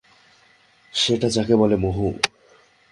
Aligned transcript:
সেটা 0.93 1.27
যাকে 1.29 1.53
বলে 1.55 1.75
মোহ। 1.75 1.97